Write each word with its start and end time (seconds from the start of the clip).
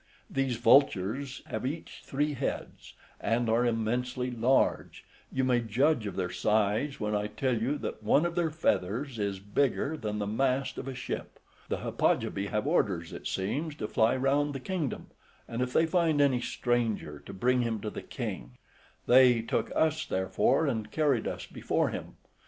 These 0.31 0.55
vultures 0.57 1.43
have 1.45 1.63
each 1.63 2.01
three 2.03 2.33
heads, 2.33 2.95
and 3.19 3.47
are 3.47 3.63
immensely 3.67 4.31
large; 4.31 5.05
you 5.31 5.43
may 5.43 5.61
judge 5.61 6.07
of 6.07 6.15
their 6.15 6.31
size 6.31 6.99
when 6.99 7.13
I 7.13 7.27
tell 7.27 7.55
you 7.55 7.77
that 7.77 8.01
one 8.01 8.25
of 8.25 8.33
their 8.33 8.49
feathers 8.49 9.19
is 9.19 9.37
bigger 9.37 9.95
than 9.95 10.17
the 10.17 10.25
mast 10.25 10.79
of 10.79 10.87
a 10.87 10.95
ship. 10.95 11.37
The 11.69 11.77
Hippogypi 11.83 12.47
have 12.47 12.65
orders, 12.65 13.13
it 13.13 13.27
seems, 13.27 13.75
to 13.75 13.87
fly 13.87 14.15
round 14.17 14.55
the 14.55 14.59
kingdom, 14.59 15.11
and 15.47 15.61
if 15.61 15.71
they 15.71 15.85
find 15.85 16.19
any 16.19 16.41
stranger, 16.41 17.19
to 17.19 17.31
bring 17.31 17.61
him 17.61 17.79
to 17.81 17.91
the 17.91 18.01
king: 18.01 18.57
they 19.05 19.43
took 19.43 19.71
us 19.75 20.03
therefore, 20.07 20.65
and 20.65 20.89
carried 20.89 21.27
us 21.27 21.45
before 21.45 21.89
him. 21.89 22.17